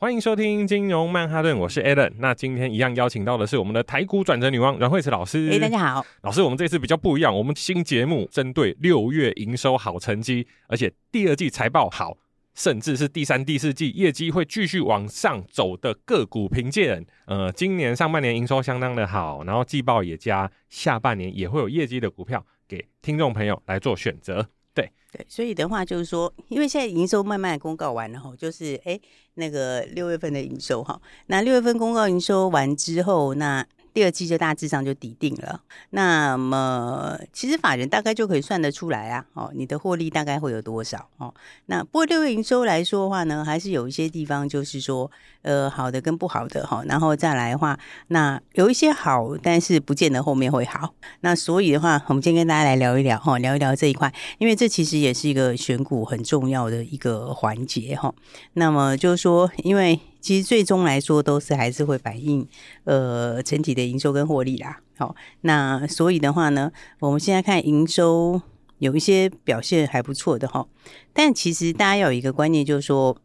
[0.00, 2.10] 欢迎收听金融曼哈顿，我是 Alan。
[2.16, 5.50] 那今天一样邀请到的是我们的台股转折女王阮惠慈老师。
[5.52, 12.16] 哎，大家好，老师，我们这次比较不一样，我们新节目针对六月营收好成绩，而且第二季财报好，
[12.54, 17.04] 甚至是第三、第四季业绩会继续往上走的个股评鉴。
[17.26, 24.48] 呃，今年上半年营收相当的好，然后季报也加，下半年也会有业绩的股票给听众朋友来做选择。
[24.74, 28.98] 对对，所以的话就是说，因为现在营收慢慢公告完了哈，就是哎，
[29.34, 33.66] 那个六月份的营收哈，那六月份公告营收完之后，那。
[33.92, 41.32] 第二季就大致上就抵定了，那么其实法人大概就可以算得出来啊，哦，你的获利大概会有多少哦？
[41.66, 45.10] 那不过六月营收来说的话呢，还是有一些地方就是说，
[45.42, 47.78] 呃，好的跟不好的哈，然后再来的话，
[48.08, 50.94] 那有一些好，但是不见得后面会好。
[51.20, 58.14] 那所以的话，我们今天跟大家来聊一聊哈，聊一聊这一块，因为这其实也是一个选股很重要的一个环节哈。
[58.52, 60.00] 那么就是说，因为。
[60.20, 62.46] 其实最终来说都是还是会反映
[62.84, 64.80] 呃整体的营收跟获利啦。
[64.98, 68.40] 好，那所以的话呢，我们现在看营收
[68.78, 70.66] 有一些表现还不错的哈。
[71.12, 73.16] 但其实大家要有一个观念，就是说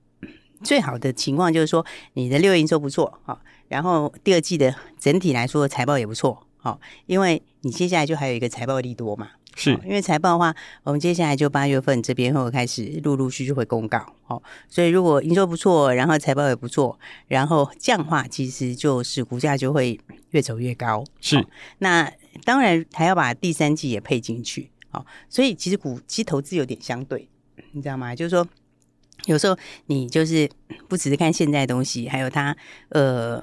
[0.64, 9.32] 最好的情况就是说你的六月营收不错哈，然后第二季的整体来说财报也不错好，因为你接下来就还有一个财报利多嘛。
[9.58, 10.54] 是，因为财报的话，
[10.84, 19.98] 我们接下来就八月份这边会开始陆陆续续会公告，哦，所以如果营收不错，然后财报也不错，然后这样的话，其实就是股价就会
[20.32, 21.06] 越走越高。
[21.22, 21.42] 是，
[21.78, 22.12] 那
[22.44, 27.30] 当然还要把第三季也配进去，哦，所以其实股其实投资有点相对，
[27.72, 28.14] 你知道吗？
[28.14, 28.46] 就是说
[29.26, 30.50] 有时候你就是
[30.90, 32.54] 不只是看现在的东西，还有它
[32.90, 33.42] 呃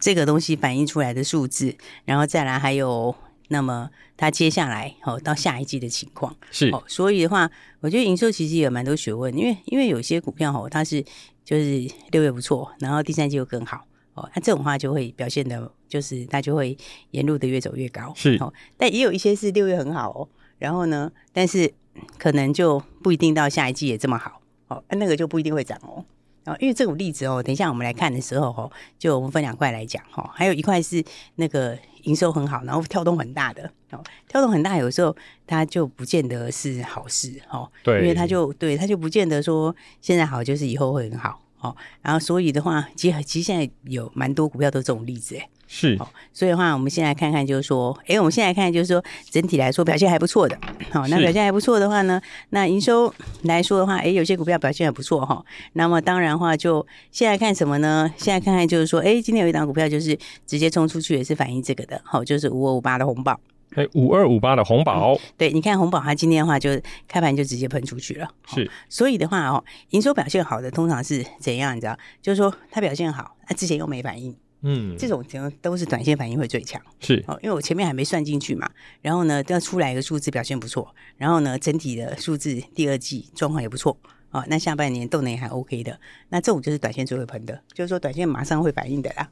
[0.00, 3.14] 这个东西反映出来的数字，然后再来还有。
[3.52, 6.34] 那么它接下来哦，到下一季的情况。
[6.50, 6.70] 是。
[6.70, 7.50] 哦，所以的话，
[7.80, 11.04] 我觉得营收其实也有蛮多学问，因为因为有些股票哦，它是
[11.44, 13.84] 就是六月不错，然后第三季又更好。
[14.14, 16.76] 哦，那这种话就会表现的，就是它就会
[17.10, 18.12] 沿路的越走越高。
[18.14, 18.36] 是。
[18.40, 20.28] 哦，但也有一些是六月很好哦，
[20.58, 21.72] 然后呢，但是
[22.18, 24.40] 可能就不一定到下一季也这么好。
[24.68, 26.04] 哦，那个就不一定会涨哦，
[26.44, 31.04] 哦，因为这种例子哦，等一下我们来看的时候哦，就我们分两块来讲哈，还有一块是
[31.36, 31.78] 那个。
[32.04, 35.14] 营收很好，然后跳动很大的哦，跳动很大，有时候
[35.46, 37.70] 它就不见得是好事哦。
[37.82, 41.74] 对，因为它就对它就不见得说现在好就是以后会很好哦。
[42.02, 45.48] 然后所以的话，其实其实现在有蛮多股票都这种例子诶。
[45.72, 49.00] 是，哦所以的话，我们先来看看，就是说，哎，我们现在看，就是说，
[49.30, 50.58] 整体来说表现还不错的。
[50.90, 55.44] 好，那表现还不错的话呢，那营收来说的话，哎，有些股票表现还不错哈。
[55.74, 58.12] 那么当然的话，就现在看什么呢？
[58.16, 62.00] 现在看看就是说，哎，今天有一档股票就是直接冲出去，也是反映这个的。
[62.04, 63.38] 好，就是五二五八的红宝。
[63.74, 65.14] 哎，五二五八的红宝。
[65.14, 66.70] 嗯，对，你看红宝，它今天的话就
[67.06, 68.28] 开盘就直接喷出去了。
[68.46, 71.76] 是，所以的话哦，营收表现好的通常是怎样？
[71.76, 74.36] 你知道，就是说它表现好，它之前又没反应。
[74.62, 78.68] 嗯，这种情况都是短线反应会最强，是哦，因为我前面还没算进去嘛，
[79.00, 83.96] 然后呢，要出来一个数字表现不错，然后呢，整体的数字第二季状况也不错，
[84.32, 85.98] 哦，那下半年动能也还 OK 的，
[86.28, 89.30] 那这种就是短线最会喷的，就是说短线马上会反应的啦。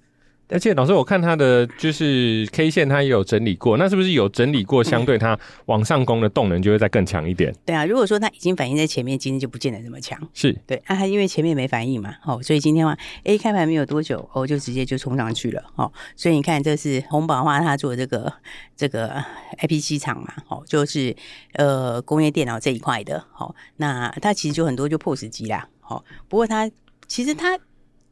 [0.50, 7.54] 而且老师，我看他的就是 K 线，他也有整理过，那是不是有整理过，相对它往上攻的动能就会再更强一点？
[7.66, 10.18] 对啊，如果说它已经反映在前面，今天就不见得这么强。
[10.32, 18.32] 是对，那、啊、它因为前面没反应嘛，哦，所以今天的话，A 开盘没有多久，哦，就直接就冲上去了，哦，所以你看，这是红宝花它做这个
[18.74, 19.22] 这个
[19.58, 21.14] IPC 厂嘛，哦，就是
[21.54, 26.70] 呃工业电脑这一块的，哦，那它其实就很多就 POS 机啦，哦，不过它
[27.06, 27.58] 其实它。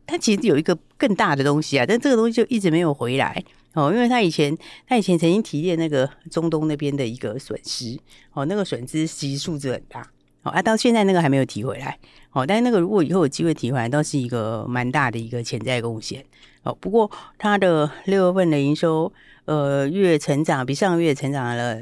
[0.07, 3.43] 它其实有一个更大的东西啊，但这个东西就一直没有回来。
[3.75, 4.57] 哦，因为他以前
[4.87, 7.99] 他以前曾经提炼那个中东那边的一个损失。
[8.33, 10.01] 哦，那个损失其实数字很大。
[10.43, 11.99] 哦，啊，到现在那个还没有提回来。
[12.31, 16.25] 哦，但是那个如果以后有机会提回来，倒是一个蛮大的一个潜在贡献。
[16.63, 16.73] 哦。
[16.81, 19.13] 不过它的六月份的营收
[19.45, 21.75] 呃月成长比上个月成长了，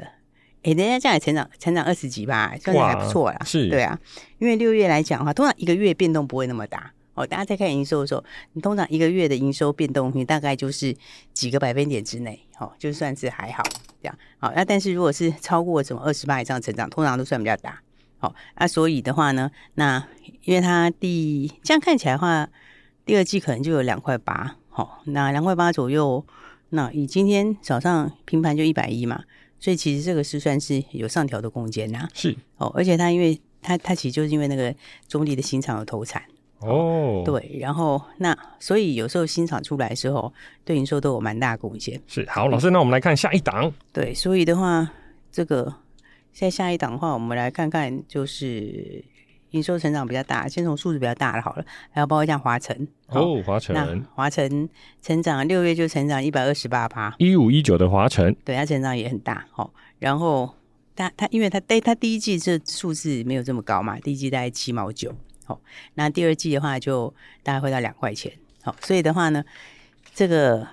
[0.63, 3.69] 诶，人家这样也成长成长二十几吧，算是还不错啦，是。
[3.69, 3.97] 对啊，
[4.39, 6.91] 因为六月来讲的话，通常一个月变动不会那么大。
[7.15, 8.23] 哦，大家在看营收的时候，
[8.53, 10.95] 你通常一个月的营收变动，你大概就是
[11.33, 13.63] 几个百分点之内，哦，就算是还好
[14.01, 14.19] 这样。
[14.37, 17.81] 好，那但是如果是超过什么二十八以上成长，通常都算比较大。
[18.17, 20.05] 好，那所以的话呢，那
[20.43, 22.49] 因为它第这样看起来的话，
[23.05, 26.25] 第二季可能就有两块八，好，那两块八左右，
[26.69, 29.23] 那以今天早上平盘就一百一嘛，
[29.59, 32.09] 所以其实这个是算是有上调的空间呐。
[32.13, 33.39] 是，哦，而且它因为。
[33.67, 34.71] 它它其实就是因为那个
[35.07, 36.21] 中立的新厂有投产
[36.65, 40.33] 哦，对，然后那所以有时候新厂出来的时候，
[40.63, 42.01] 对营收都有蛮大贡献。
[42.07, 43.71] 是好，老师，那我们来看下一档。
[43.93, 44.89] 对，所以的话，
[45.31, 45.73] 这个
[46.33, 49.03] 在下一档的话，我们来看看就是
[49.51, 52.87] 营收成长比较大，先从数字比较大的好了，还有包括像华晨。
[53.07, 54.69] 哦，华晨，那华晨
[55.01, 60.53] 成长六月就成长一百二十八趴，一五一九的华晨，对，它成长也很大，好，然后。
[60.97, 65.13] 它它因为它对它第一季这数字没有这么高嘛，第一季大概七毛九，
[65.45, 65.61] 好，
[65.93, 67.13] 那第二季的话就
[67.43, 68.33] 大概会到两块钱，
[68.63, 69.43] 好，所以的话呢，
[70.13, 70.67] 这个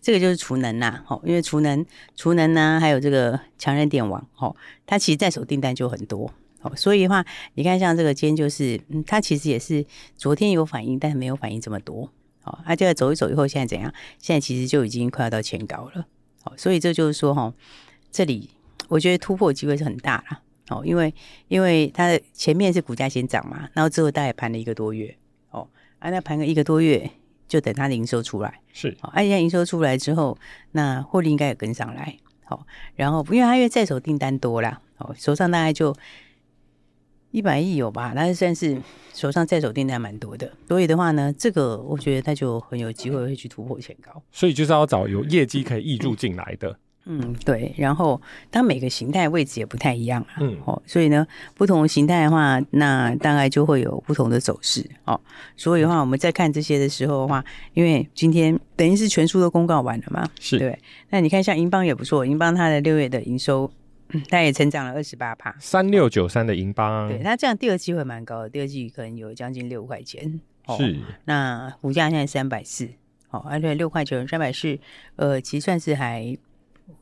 [0.00, 1.84] 这个就是储能呐，好，因为储能
[2.16, 4.54] 储能呢，还有这个强韧电网，好，
[4.86, 7.24] 它其实在手订单就很多，好，所以的话，
[7.54, 9.84] 你看像这个今天就是，嗯，它其实也是
[10.16, 12.10] 昨天有反应，但是没有反应这么多，
[12.42, 13.92] 好，它这个走一走以后，现在怎样？
[14.18, 16.06] 现在其实就已经快要到前高了，
[16.42, 17.52] 好，所以这就是说，哈，
[18.10, 18.50] 这里。
[18.88, 21.12] 我觉得突破机会是很大啦，哦，因为
[21.48, 25.14] 因为它的前面是股价先涨嘛，然后之后大概盘了一个多月，
[25.50, 25.68] 哦，
[25.98, 27.10] 啊，那盘个一个多月，
[27.46, 30.38] 就等它的营收出来，是，哦，而且营收出来之后，
[30.72, 32.16] 那获利应该也跟上来，
[32.48, 35.94] 哦，然后因为它因为在手订单多啦，哦，手上大概就
[37.30, 38.80] 一百亿有吧，那算是
[39.12, 46.70] 手上在手订单蛮多的，所以的话呢，这个我觉得它就很有机会会去突破前高，所以就是要找有业绩可以溢注进来的。
[46.70, 46.76] 嗯，
[47.44, 48.20] 对，然后
[48.50, 55.20] 它每个形态位置也不太一样啊，嗯，哦，所以呢，不同形态的话，那大概就会有不同的走势，哦，
[55.54, 60.78] 所以的话，我们在看这些的时候的话，因为今天等于是全数都公告完了嘛，是对，
[61.10, 63.70] 那你看像银邦也不错，银邦它的六月的营收，
[64.08, 72.88] 嗯，它也成长了二十八帕，三六九三的银邦，对，它这样第二季会蛮高的，第二季可能有将近六块钱，哦、是，那股价现在三百四，
[73.28, 74.78] 哦，而且六块九三百四，
[75.16, 76.34] 呃，其实算是还。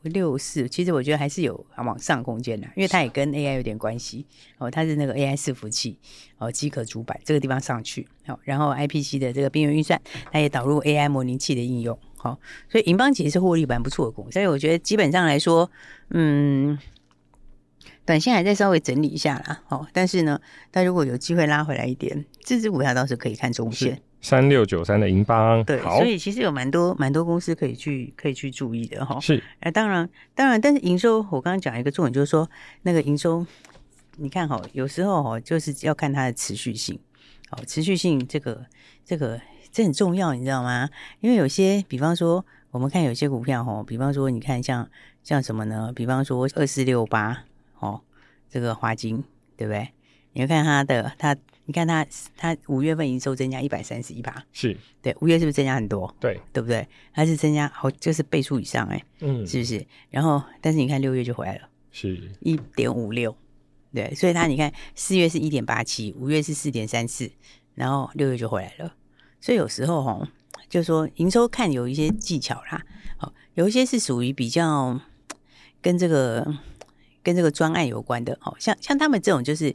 [0.02, 4.24] 六四，其实我觉得还是有往上空间的，因为它也跟 AI 有点关系
[4.58, 4.70] 哦。
[4.70, 5.98] 它是那个 AI 伺服器
[6.38, 10.00] 哦，机壳主板这个地方上去好，然后 IPC 的这个边缘运算，
[10.30, 12.38] 它也导入 AI 模拟器的应用好，
[12.68, 15.68] 所以银邦其实是获利蛮不错的股，所以我觉得基本上来说，
[16.10, 16.78] 嗯，
[18.04, 19.62] 短线还在稍微整理一下啦。
[19.66, 20.40] 好，但是呢，
[20.70, 24.00] 它如果有机会拉回来一点，这支股票倒是可以看中线。
[24.22, 29.18] 三六九三的银邦，对，所以其实有蛮多蛮多公司可以去可以去注意的哈。
[29.18, 32.48] 是，哎，当然当然，但是营收我刚刚讲一个重点，就是说
[32.82, 33.44] 那个营收，
[34.18, 36.96] 你看哈，有时候哈就是要看它的持续性，
[37.50, 38.64] 好，持续性这个
[39.04, 39.40] 这个
[39.72, 40.88] 这很重要，你知道吗？
[41.18, 44.88] 因为有些，比方说我们看有些股票哈，比方说你看像
[45.24, 45.92] 像什么呢？
[45.96, 47.44] 比方说二四六八
[47.80, 48.00] 哦，
[48.48, 49.24] 这个华金，
[49.56, 49.88] 对不对？
[50.32, 51.36] 你要看它的它。
[51.64, 52.04] 你看它，
[52.36, 56.12] 它五月份营收增加一百三十一趴，是对，五月是不是增加很多？
[56.18, 56.86] 对，对不对？
[57.14, 59.86] 它是增加好，就是倍数以上哎，嗯，是不是？
[60.10, 63.36] 然后，但是你看六月就回来了，是一点五六，
[63.94, 67.30] 对，所以它你看四月是一点八七，五月是四点三四，
[67.76, 68.94] 然后六月就回来了。
[69.40, 70.28] 所以有时候哈，
[70.68, 72.84] 就说营收看有一些技巧啦，
[73.16, 75.00] 好，有一些是属于比较
[75.80, 76.44] 跟这个
[77.22, 79.72] 跟这个专案有关的，好像像他们这种就是。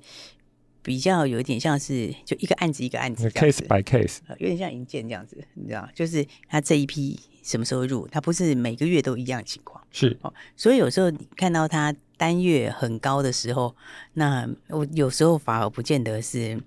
[0.87, 13.75] 比较有一点像是就一个案子一个案子，case by case，有点像银建这样子，你知道，就是他这一批什么时候入，他不是每个月都一样的情况，是哦，所以有时候你看到他单月很高的时候，
[14.13, 16.57] 那我有时候反而不见得是，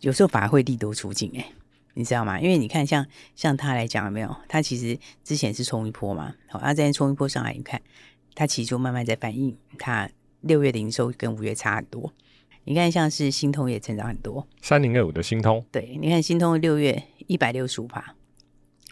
[0.00, 1.52] 有时候反而会利多出尽哎，
[1.92, 2.40] 你知道吗？
[2.40, 7.78] 因为你看像像他来讲有没有，他其实之前是冲一波嘛，好，他之前冲一波上来，你看
[8.34, 10.08] 他其实就慢慢在反映，他
[10.40, 12.10] 六月的营收跟五月差很多。
[12.66, 18.14] 你看，像是新通也成长很多，三零二五的新通，对，你看新通六月一百六十五趴，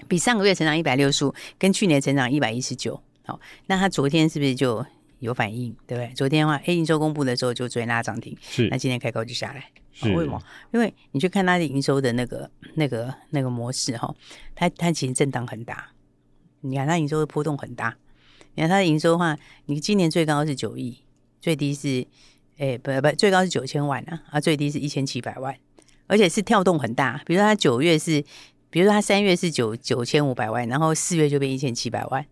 [0.06, 3.02] 比上个月成长一百六十五，跟去年成长一百一十九。
[3.24, 4.84] 好，那它昨天是不是就
[5.20, 5.74] 有反应？
[5.86, 6.12] 对不对？
[6.14, 8.68] 昨天的话，A 营收公布的时候就昨天拉涨停，是。
[8.68, 10.38] 那今天开高就下来，是为什么？
[10.74, 14.14] 因为你去看它的营收的那个、那个、那个模式哈，
[14.54, 15.88] 它它其实震荡很大。
[16.60, 17.96] 你看它营收的波动很大。
[18.54, 20.98] 你看它的营收的话，你今年最高是九亿，
[21.40, 22.06] 最低是。
[22.62, 25.52] 哎，不不，最高是九千万啊，啊，最低是一千七百万，
[26.06, 27.20] 而且是跳动很大。
[27.26, 28.22] 比如说，它九月是，
[28.70, 32.24] 比如说它三月是九九千五百万，然后四月就变一千七百万，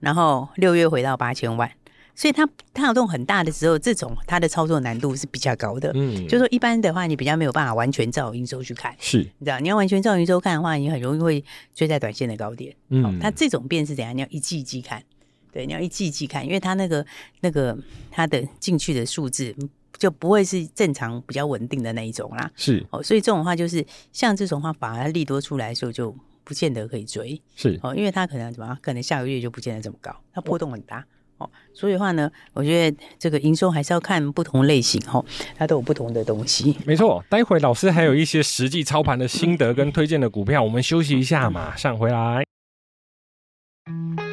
[0.00, 1.70] 然后六月回到八千万，
[2.14, 5.90] 所以它跳动很大的时候，这种它的操作难度是比较高的。
[5.94, 11.42] 嗯，就是说一般的话，你比较没有办法完全照营收去看，是，你知道，你要完全照营收看的话，你很容易会
[11.74, 12.76] 追在短线的高点。
[12.90, 14.14] 嗯，哦、它这种变是怎样？
[14.14, 15.02] 你要一季一季看。
[15.50, 17.04] 对，你要一季一季看，因为它那个
[17.40, 17.76] 那个
[18.10, 19.56] 它的进去的数字
[19.98, 22.50] 就不会是正常比较稳定的那一种啦。
[22.54, 26.14] 是哦，所以这种话就是像这种话，反而利多出来的时候就
[26.44, 27.40] 不见得可以追。
[27.56, 31.04] 是哦，因为它可能怎么样，可能下个月就不见得这么高，它波动很大。
[31.38, 31.50] 哦。
[31.74, 35.24] 所以的话呢，我觉得这个营收还是要看不同类型哦，
[35.56, 36.76] 它都有不同的东西。
[36.86, 42.44] 没错，待会老师还有一些实际操盘的心得跟推荐的股票，我们休息一下，马上回来。
[43.86, 44.27] 欢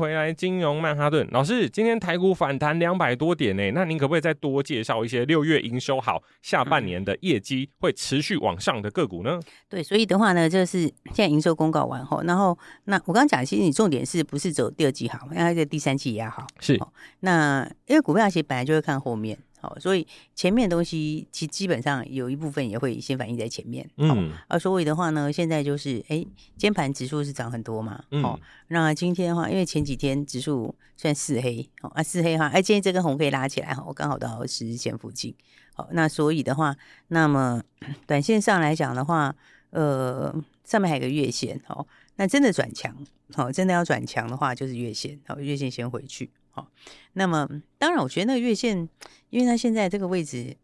[0.00, 1.68] 回来，金融曼哈顿老师。
[1.68, 9.38] 今天台股反弹两百多点呢，那您可不可以再多介绍一些六月营收好、下半年的业绩会持续往上的个股呢？
[9.68, 10.80] 对，所以的话呢，就是
[11.12, 16.46] 现在营收公告完后，然后那我刚刚讲，其实你重点是不是走第二季好，应该在第三季也好。
[16.58, 16.80] 是，
[17.20, 19.38] 那因为股票其实本来就会看后面。
[19.60, 23.88] 好，所以前面的东西其实基本上有一部分也会先反映在前面。
[23.96, 26.24] 嗯，啊所以的话呢，现在就是哎，
[26.56, 28.02] 今盘指数是涨很多嘛。
[28.10, 28.38] 嗯，
[28.68, 35.34] 那今天的话，因为前几天指数算四黑，哦啊四黑的话，哎，今天这根红可以拉起来哈，我刚好到十日线附近。
[35.74, 36.74] 好，那所以的话，
[37.08, 37.62] 那么
[38.06, 39.34] 短线上来讲的话，
[39.70, 41.86] 呃，上面还有个月线，哦，
[42.16, 42.96] 那真的转强，
[43.34, 46.30] 好，真的要转强的话，就是月线，好，月线先回去。
[46.52, 46.68] 好，
[47.12, 48.88] 那么当然，我觉得那个月线，
[49.30, 50.56] 因为它现在这个位置，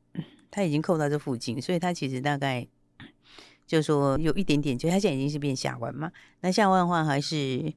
[0.51, 2.67] 它已经扣到这附近，所以它其实大概
[3.67, 6.11] 就说有一点点，就它现在已经是变下弯嘛。
[6.41, 7.73] 那下弯的话，还是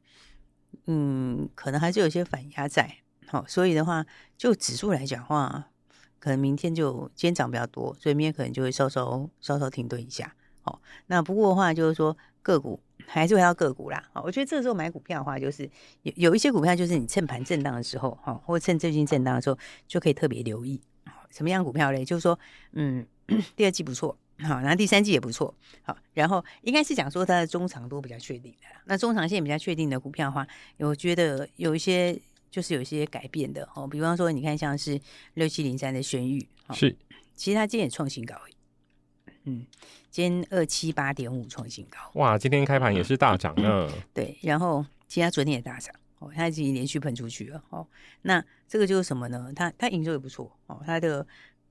[0.86, 2.98] 嗯，可能还是有些反压在。
[3.28, 4.04] 好，所以的话，
[4.38, 5.70] 就指数来讲话，
[6.18, 10.36] 可能明天就今天涨比较多，所以明天可能就会稍稍稍稍停顿一下。
[10.62, 12.80] 好，那不过的话，就是说个股。
[13.12, 15.68] 还是回到个股啦，好，我觉得这个时候买股票的话，就是
[16.04, 20.80] 有有一些股票，就是你趁盘震荡的时候，哈，或趁最近震荡的时候，就可以特别留意，
[21.32, 22.06] 什么样股票嘞？
[22.06, 22.40] 就是说，
[22.74, 23.06] 嗯，
[23.56, 30.48] 第二季不错，好，然后第三季也不错，好，然后应该是讲说它的中长都比较确定的，那中长线比较确定的股票的话，
[30.78, 32.16] 我觉得有一些
[32.52, 35.00] 就是有一些改变的，哦，比方说你看像是
[35.34, 36.96] 六七零三的轩裕，是，
[37.36, 38.36] 其实它今天也创新高。
[39.44, 39.66] 嗯，
[40.10, 42.38] 今天二七八点五创新高，哇！
[42.38, 44.02] 今天开盘也是大涨呢、嗯。
[44.14, 47.88] 对，然后其他昨天也大涨哦，它已经连续喷出去了哦。
[48.24, 49.52] 那这个就是什么呢？
[49.56, 51.26] 它它营收也不错哦，它的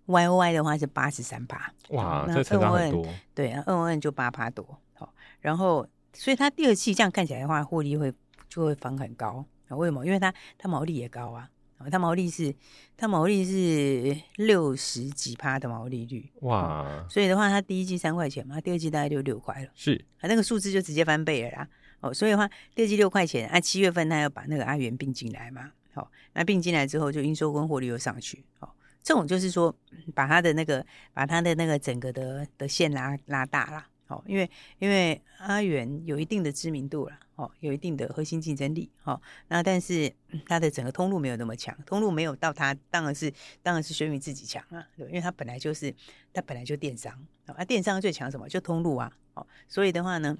[0.06, 3.06] Y O Y 的话是八十三趴，哇，这成长很多。
[3.34, 8.12] 对啊，二 O N 就八趴多，好，然后所以它第二季这样看起来的话，获利会
[8.48, 9.76] 就会翻很高啊？
[9.76, 10.06] 为什么？
[10.06, 11.50] 因为它它毛利也高啊。
[11.90, 12.54] 它毛利是
[12.96, 17.06] 它毛利是六十几趴的毛利率，哇！
[17.08, 21.68] 所以的话，它第一季三块钱嘛，第二季大概就六块了，是啊，那个数字就直接翻倍了啦。
[22.00, 28.68] 哦，所以的话，第二季六块钱，啊，七月份它要把那个阿元并进来嘛，好、哦，那并进来之后，就营收跟获利又上去，哦，
[29.02, 29.74] 这种就是说，
[30.14, 40.12] 把它的那个，把它的那个整个的的线拉拉大了，哦，因为因为阿元有一定的知名度了，哦，有一定的核心竞争力，哦，那但是
[40.46, 45.94] 它的整个通路没有那么强，通路没有到它，当然是当然是轩宇自己强啊，对，因为它本来就是
[46.32, 47.12] 它本来就电商，
[47.46, 48.48] 啊，电商最强什么？
[48.48, 50.36] 就通路啊，哦，所以的话呢。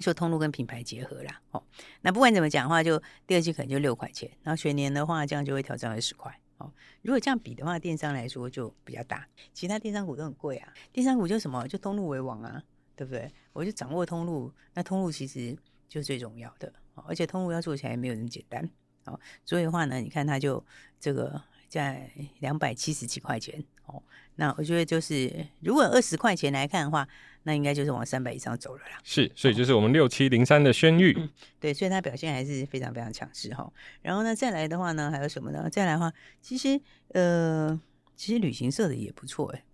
[0.00, 1.64] 就通路跟品牌结合啦，哦，
[2.02, 6.70] 那不管怎么讲的话，就第二季可能就六块钱，然后全年的话，这样就会调整二十块，哦。
[7.00, 10.70] 如果这样比的话，电商来说就比较大，其他电商股都很贵啊。
[10.92, 12.62] 电商股就什么，就通路为王啊，
[12.98, 13.32] 对不对？
[13.52, 15.56] 我就掌握通路，那通路其实
[15.88, 18.68] 就是最重要的，哦，而且通路要做起来也没有那么简单，
[19.04, 20.62] 哦，所以的话呢，你看它就
[20.98, 24.02] 这个在两百七十几块钱，哦，
[24.34, 27.08] 那我觉得就是如果二十块钱来看的话。
[27.44, 28.98] 那应该就是往三百以上走了啦。
[29.02, 33.72] 是，所以就是我们六七零三的轩誉、嗯，对，所以它表现还是非常非常强势哈。
[34.02, 35.70] 然后呢，再来的话呢，还有什么呢？
[35.70, 36.12] 再来的话，
[36.42, 36.78] 其实
[37.14, 37.80] 呃，
[38.16, 39.64] 其实旅行社的也不错哎。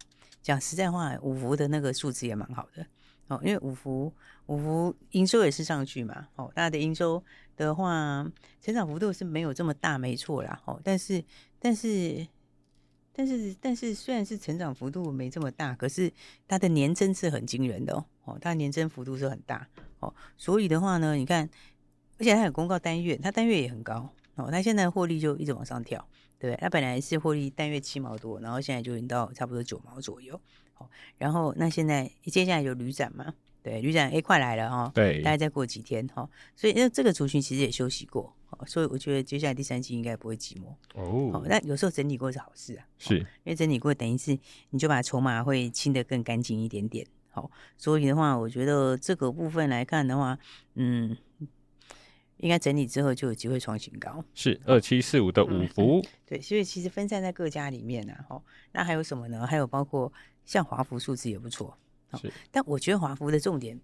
[0.41, 2.87] 讲实在话，五福的那个数字也蛮好的
[3.29, 4.13] 哦，因为五福
[4.47, 6.29] 五福营收也是上去嘛。
[6.37, 7.23] 哦，它的营收
[7.57, 8.25] 的话，
[8.61, 10.61] 成长幅度是没有这么大，没错啦。
[10.65, 11.25] 哦，但是
[11.59, 12.27] 但是。
[13.17, 16.13] 但是，但是虽然是成长幅度没这么大，可是
[16.49, 18.05] 它的年增是很惊人的哦。
[18.25, 19.69] 哦，它年增幅度是很大
[20.01, 20.13] 哦。
[20.37, 21.49] 所以的话呢，你看，
[22.19, 24.51] 而且它有公告单月，它单月也很高哦。
[24.51, 26.05] 它现在获利就一直往上跳，
[26.39, 26.57] 对？
[26.57, 30.41] 它本来是获利单月七毛多，然后现在就已经到差不多九毛左右。
[30.73, 33.35] 好，然后那现在接下来有旅展嘛？
[33.63, 34.93] 对，旅展 A 快来了哈。
[34.95, 36.29] 对，大概再过几天哈。
[36.55, 38.35] 所以那这个族群其实也休息过。
[38.67, 41.45] 所以我觉得接下来第三季应该不会寂寞哦。
[41.49, 44.39] 那有时候整理过是好事啊，是因为整理过等于是
[44.71, 47.05] 你就把筹码会清得更干净一点点。
[47.31, 50.39] 好，所以的话，我觉得这个部分来看的话，
[50.75, 51.17] 嗯，
[52.39, 54.25] 应该整理之后就有机会创新高。
[54.35, 58.27] 是二七四五的五福、嗯，对，所以其实分散在各家里面呢、啊。
[58.31, 58.43] 哦，
[58.73, 59.47] 那还有什么呢？
[59.47, 60.13] 还有包括
[60.45, 61.77] 像华福数字也不错。
[62.21, 63.81] 是，但我觉得华福的重点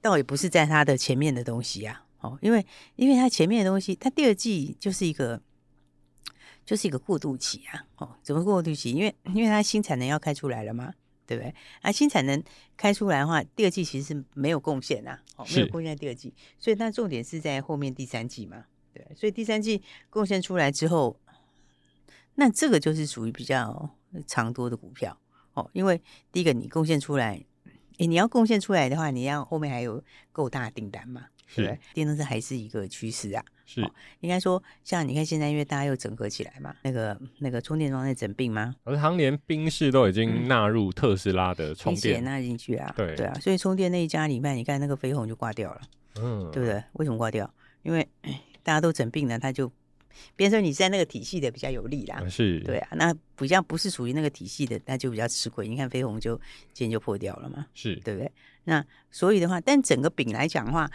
[0.00, 2.04] 倒也不是在它的前面的东西啊。
[2.20, 2.64] 哦，因为
[2.96, 5.40] 因为它前面的东西，它第二季就是一个
[6.64, 7.86] 就是一个过渡期啊。
[7.96, 8.92] 哦，怎么过渡期？
[8.92, 10.94] 因为因为它新产能要开出来了嘛，
[11.26, 11.54] 对不对？
[11.82, 12.42] 啊，新产能
[12.76, 19.06] 开出来的话，第二季其实是没有贡献呐，哦，没有贡献在第二季，所以那重点是在后面第三季嘛，对。
[19.16, 21.18] 所以第三季贡献出来之后，
[22.34, 23.90] 那这个就是属于比较
[24.26, 25.18] 长多的股票
[25.54, 26.00] 哦，因为
[26.32, 27.44] 第一个你贡献出来，
[27.98, 31.26] 诶，你要贡献出来的话，你要后面还有够大的订单嘛。
[31.54, 33.44] 对，电动车还是一个趋势啊。
[33.66, 38.74] 是，哦、应该说，像你看现在，因为大家又整合起来嘛，那个那个充电桩在整并吗？
[38.84, 42.92] 而行连宾士都已经纳入特斯拉的充电，纳进去啊。
[42.94, 45.80] 对对啊，所以充电那一家里面，你看那个飞鸿就挂掉了，
[46.16, 46.84] 嗯，对不对？
[46.92, 47.50] 为什么挂掉？
[47.82, 48.06] 因为
[48.62, 49.72] 大家都整并了，他就，
[50.36, 52.22] 别说你在那个体系的比较有利啦。
[52.28, 55.66] 是，对啊，那比较不是属于那个体系的，那就比较吃亏。
[55.66, 56.36] 你看飞鸿就
[56.74, 58.30] 今天就破掉了嘛，是对不对？
[58.64, 60.90] 那所以的话，但整个饼来讲的话。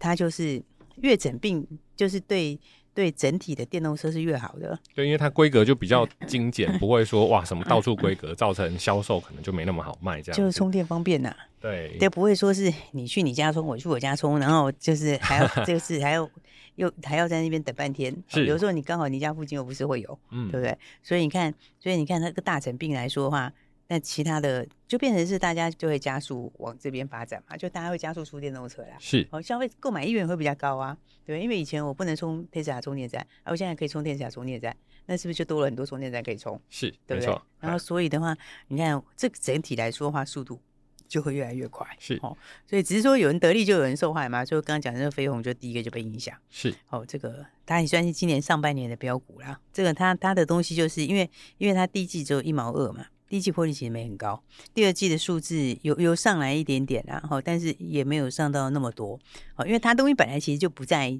[0.00, 0.60] 它就是
[0.96, 2.58] 越整并，就是对
[2.92, 4.76] 对整体的电动车是越好的。
[4.94, 10.20] 对，因为它规格就比较精简， 不会说哇什么到处规格，造成销售可能就没那么好卖。
[10.20, 11.36] 这样就是充电方便呐、啊。
[11.60, 16.28] 对，对，不会说是你去你家充，我去我家充，然后就是还要 这个是还要
[16.74, 18.16] 又还要在那边等半天。
[18.26, 20.76] 是，有时候你刚好你家附近又不是会有，嗯，对不对？
[21.02, 23.52] 所以你看，所以你看那个大整并来说的话。
[23.92, 28.96] 那其他的就变成是大家就会加速往这边发展嘛，就大家会加速出电动车啦。
[29.00, 34.76] 是，哦，消费购买意愿会比较高啊，对，因为以前我不能充特斯拉充电站，而我现在可以充特斯拉充电站，
[35.06, 36.60] 那是不是就多了很多充电站可以充？
[36.70, 37.36] 是，对不对？
[37.58, 38.36] 然后所以的话，
[38.68, 40.60] 你看这个整体来说的话，速度
[41.08, 41.84] 就会越来越快。
[41.98, 46.32] 是，哦，所以只是说有人得利就有人受害嘛，所以刚刚讲的那个飞鸿就第一个就被影响。
[46.48, 49.60] 是，哦，这个它也算是今年上半年的标股啦。
[49.72, 53.04] 这个它它的东西就是因为因为它第一季只有一毛二嘛。
[53.30, 54.42] 第一季获利其实没很高，
[54.74, 59.16] 第二季的数字有有上来一点点啦，哈，但是也没有上到那么多，
[59.54, 61.16] 哦，因为它东西本来其实就不在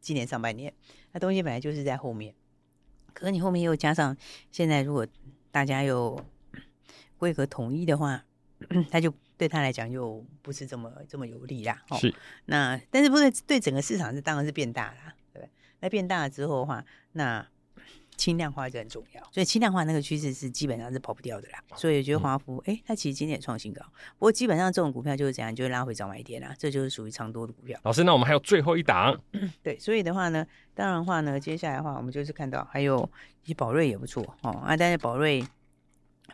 [0.00, 0.72] 今年上半年，
[1.12, 2.34] 它东西本来就是在后面，
[3.12, 4.16] 可是你后面又加上
[4.50, 5.06] 现在如果
[5.50, 6.18] 大家又
[7.18, 8.24] 规格统一的话，
[8.90, 12.14] 它就对他来讲又不是这么这么有利啦，哦，是，
[12.46, 15.46] 那但是不是对整个市场是当然是变大啦，对，
[15.80, 17.46] 那变大了之后的话，那
[18.16, 21.58] 轻量化就很重要，所以轻量化那个趋势是基本上是跑不掉的啦。
[21.74, 23.82] 所以我觉得华孚，哎、嗯，它其实今天也创新高。
[24.18, 27.78] 不过基本上这种股票就是这样，就会拉回早买点啦，这就是属于长多的股票。
[27.82, 29.20] 老师，那我们还有最后一档，
[29.62, 33.08] 对，所以的话呢，当然的话呢，接下来的话，我们就是看到还有
[33.44, 35.44] 一些宝瑞也不错哦啊，但是宝瑞，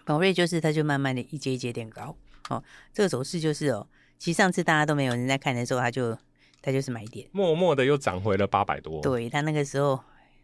[0.05, 2.15] 宝瑞就是它就慢慢的一阶一阶垫高
[2.51, 2.63] 哦，
[2.93, 3.87] 这个走势就是哦，
[4.19, 6.17] 其实上次大家都没有人在看的时候，它就
[6.61, 9.01] 它就是买点，默默的又涨回了八百多。
[9.01, 9.99] 对，它那个时候。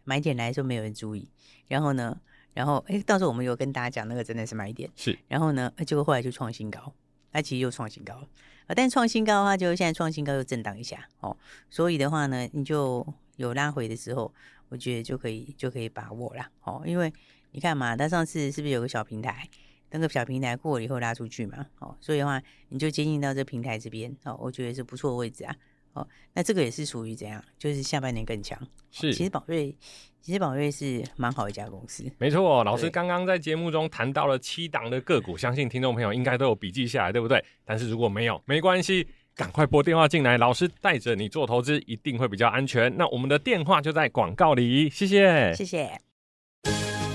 [0.07, 1.29] 买点来的时候没有人注意，
[1.67, 2.17] 然后呢，
[2.53, 6.93] 然后哎，到时候我们有跟大家讲那个真的是买点，是，然后呢，结果后来就创新高，
[7.29, 8.27] 它其实又创新高了。
[8.67, 11.35] 啊，但创新高的话，就现在创新高又震荡一下哦，
[11.69, 14.33] 所以的话呢，你就有拉回的时候，
[14.69, 17.11] 我觉得就可以就可以把握啦哦，因为
[17.51, 19.45] 你看嘛，它上次是不是有个小平台，
[19.91, 25.53] 那个小平台过了以后拉出去嘛，哦，所以的话你就接近到这平台这边哦，我觉得是不错的位置啊。
[25.97, 27.43] 哦，那这个也是属于怎样？
[27.57, 28.57] 就是下半年更强。
[28.91, 29.75] 是，其实宝瑞，
[30.21, 32.03] 其实宝瑞是蛮好一家公司。
[32.17, 37.43] 没错，老师刚刚在节目中谈到了七档的个股，相信听众朋友应该都有笔记下来，对不对？
[37.65, 42.95] 但是如果没有，没关系，赶快拨电话进来，老师带着你做投资，一定会比较安全。
[42.95, 45.89] 那我们的电话就在广告里，谢谢，谢谢。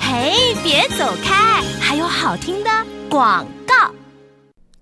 [0.00, 2.70] 嘿，别走开，还有好听的
[3.08, 3.61] 广告。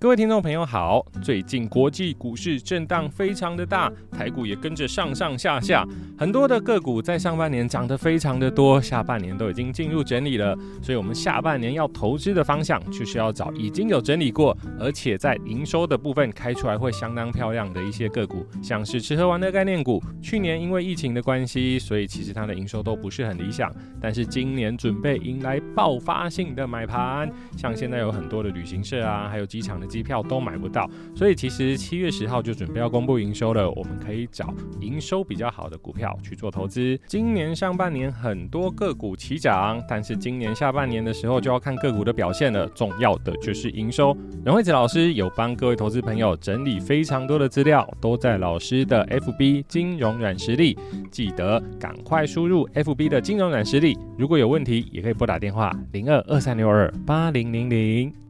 [0.00, 5.86] 各位听众朋友好，最近国际股市震荡非常的大，台股也跟着上上下下，
[6.16, 29.89] 很多的个股在上半年涨得非常的多，下半年都已经进入整理了，所以我们下半年要投资的方向就是要找已经有整理过，而且在营收的部分开出来会相当漂亮的一些个股，像是吃喝玩乐概念股，去年因为疫情的关系，所以其实它的营收都不是很理想，但是今年准备迎来爆发性的买盘，像现在有很多的旅行社啊，还有机场的。
[29.90, 33.70] 机票都买不到，所以其实七月十号就准备要公布营收了。
[33.72, 36.98] 我们可以找营收比较好的股票去做投资。
[37.06, 42.66] 今年上半年很多个股齐涨，但是今年下半年的时候就要看个股的表现了。
[42.68, 44.16] 重要的就是营收。
[44.44, 50.78] 任惠子老师有帮各位投资朋友整理非常多的资料，都在老师的 FB 金融软实力，
[51.10, 53.98] 记得赶快输入 FB 的金融软实力。
[54.16, 58.29] 如果有问题，也可以拨打电话零二二三六二八零零零。